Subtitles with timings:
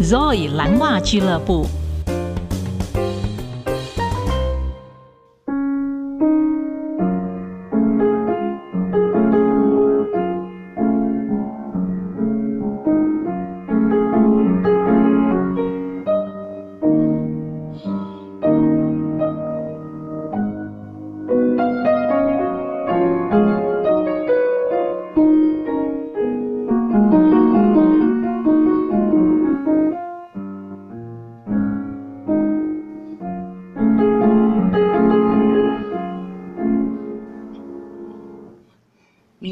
[0.00, 1.66] Zoe 蓝袜俱乐部。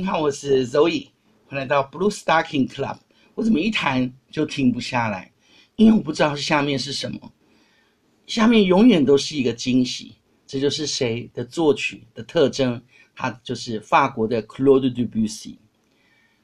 [0.04, 1.08] 你好我是 Zoe，
[1.46, 2.98] 欢迎来到 Blue Stocking Club。
[3.34, 5.32] 我怎么一弹就停不下来？
[5.76, 7.32] 因为我不知道下面是什么，
[8.26, 10.16] 下面永远都是一个惊喜。
[10.46, 12.82] 这就是谁的作曲的特征？
[13.16, 15.56] 他就是法国的 Claude Debussy。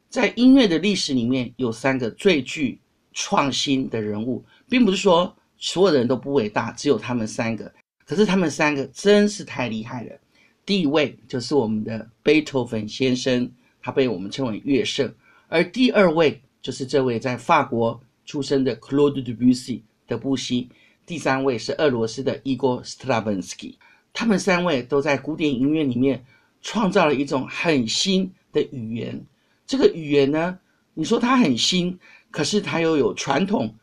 [0.09, 2.81] 在音乐的历史里面，有三个最具
[3.13, 7.71] 创新的人物，并不是说所有的人都不伟大，只有他们三个。
[8.07, 10.19] 可是他们三个真是太厉害了。
[10.65, 13.51] 第一位就是我们的贝多芬先生。
[13.83, 15.11] 他被我们称为乐圣，
[15.49, 20.69] 而第二位就是这位在法国出生的 Claude Debussy 德布西，
[21.07, 23.77] 第三位是俄罗斯的 Igor Stravinsky。
[24.13, 26.23] 他们三位都在古典音乐里面
[26.61, 29.25] 创造了一种很新的语言。
[29.67, 30.59] 这个语言呢，
[30.93, 31.99] 你说它很新，
[32.31, 33.75] 可是它又有传统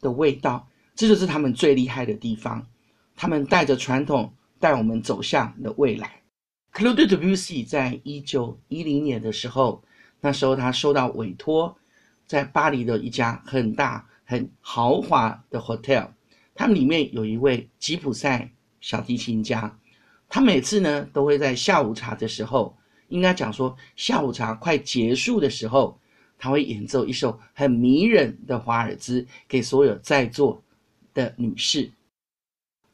[0.00, 2.66] 的味道，这就是他们最厉害的地方。
[3.14, 6.21] 他们带着传统，带我们走向了未来。
[6.72, 9.84] Claude Debussy 在一九一零年的时候，
[10.20, 11.76] 那时候他收到委托，
[12.26, 16.08] 在巴黎的一家很大、很豪华的 hotel，
[16.54, 18.50] 他里面有一位吉普赛
[18.80, 19.78] 小提琴家，
[20.30, 22.74] 他每次呢都会在下午茶的时候，
[23.08, 26.00] 应该讲说下午茶快结束的时候，
[26.38, 30.62] 他会演奏一首很迷人的华尔兹给所有在座
[31.12, 31.92] 的女士。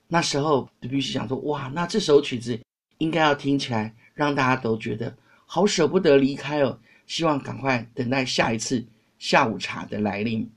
[0.09, 2.59] 那时候 Debussy 想说，哇，那这首曲子。
[2.99, 5.17] 应该要听起来让大家都觉得
[5.47, 8.85] 好舍不得离开哦，希望赶快等待下一次
[9.19, 10.49] 下午茶的来临。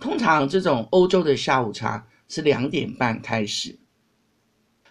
[0.00, 3.78] 通常这种欧洲的下午茶是两点半开始，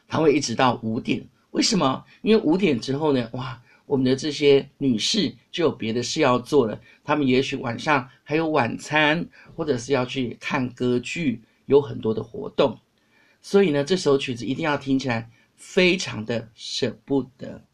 [0.07, 1.27] 它会一直到五点。
[1.51, 2.03] 为什么？
[2.21, 6.79] 因为五点之后呢，哇，我们的这些女士就有别的事要做了。
[7.03, 9.25] 她们也许晚上还有晚餐，
[9.55, 12.77] 或者是要去看歌剧，有很多的活动。
[13.41, 15.29] 所以呢，这首曲子一定要听起来。
[15.55, 17.65] 非常的舍不得。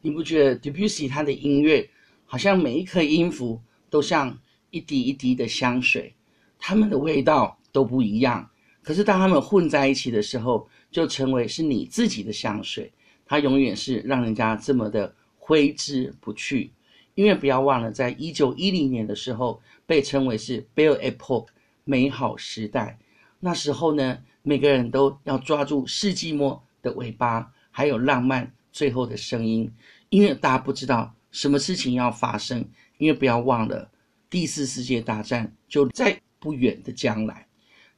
[0.00, 1.88] 你不觉得 Debussy 他的音乐
[2.24, 3.60] 好像每一颗音符
[3.90, 4.38] 都像
[4.70, 6.14] 一滴一滴的香水，
[6.58, 8.48] 它们的味道都不一样。
[8.82, 12.92] 可是当它们混在一起的时候，就成为是你自己的香水。
[13.26, 16.70] 它永远是让人家这么的挥之不去。
[17.14, 21.46] 因为不要忘了，在一九一零年的时候，被称为是 b e l l Epoch
[21.84, 22.96] 美好时代。
[23.40, 28.52] 那时候呢，每个人都要抓住世纪末的尾巴，还有浪漫。
[28.78, 29.68] 最后的声音，
[30.08, 32.64] 因为大家不知道什么事情要发生，
[32.98, 33.90] 因为不要忘了
[34.30, 37.44] 第四世界大战就在不远的将来，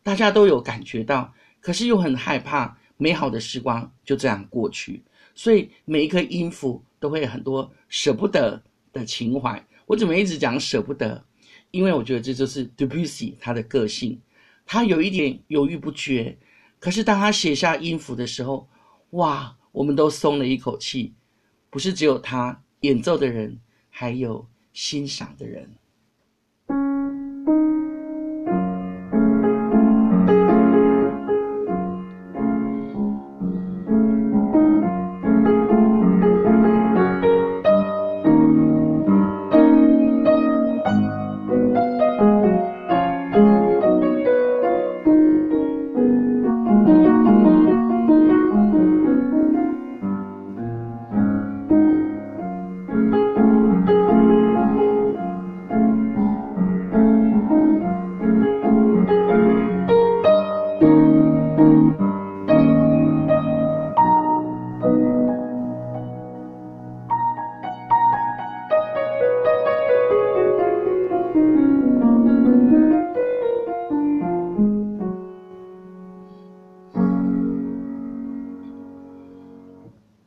[0.02, 1.30] 大家都有感觉到，
[1.60, 5.04] 可是又很害怕美好的时光就这样过去，
[5.34, 9.62] 所以每一个音符都会有很多舍不得的情怀。
[9.84, 11.22] 我怎么一直讲舍不得？
[11.72, 14.18] 因为我觉得这就是 Debussy 他的个性，
[14.64, 16.38] 他有一点犹豫不决，
[16.78, 18.66] 可是当他写下音符的时候，
[19.10, 19.54] 哇！
[19.72, 21.14] 我们都松了一口气，
[21.68, 23.58] 不是只有他演奏的人，
[23.88, 25.70] 还有欣赏的人。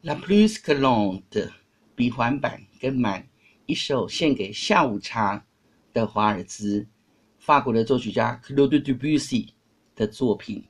[0.05, 1.49] La plus que lente
[1.95, 3.25] 比缓板更慢，
[3.65, 5.45] 一首献给下午茶
[5.93, 6.85] 的华尔兹，
[7.45, 9.49] 法国的作曲家 Claude Debussy
[9.97, 10.63] 的作品。